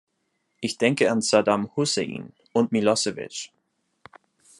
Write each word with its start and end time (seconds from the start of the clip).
Ich 0.61 0.79
denke 0.79 1.11
an 1.11 1.21
Saddam 1.21 1.75
Hussein 1.75 2.33
und 2.53 2.71
Milosevic. 2.71 3.51